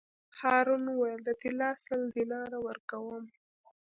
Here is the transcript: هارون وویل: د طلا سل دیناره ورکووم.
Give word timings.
هارون 0.39 0.83
وویل: 0.87 1.19
د 1.25 1.29
طلا 1.41 1.69
سل 1.85 2.01
دیناره 2.15 2.57
ورکووم. 2.67 3.23